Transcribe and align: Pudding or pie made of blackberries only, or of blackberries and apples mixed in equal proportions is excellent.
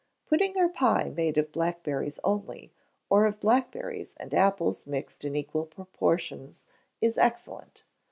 Pudding 0.25 0.57
or 0.57 0.67
pie 0.67 1.13
made 1.15 1.37
of 1.37 1.51
blackberries 1.51 2.19
only, 2.23 2.73
or 3.07 3.27
of 3.27 3.39
blackberries 3.39 4.15
and 4.17 4.33
apples 4.33 4.87
mixed 4.87 5.23
in 5.23 5.35
equal 5.35 5.67
proportions 5.67 6.65
is 7.01 7.19
excellent. 7.19 7.83